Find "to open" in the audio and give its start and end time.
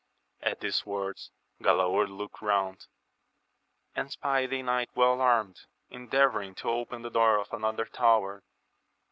6.55-7.03